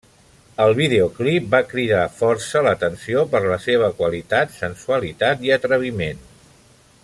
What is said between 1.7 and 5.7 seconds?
cridar força l'atenció per la seva qualitat, sensualitat i